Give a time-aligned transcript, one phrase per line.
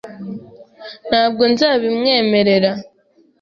[1.09, 2.71] Ntabwo nzabimwemerera.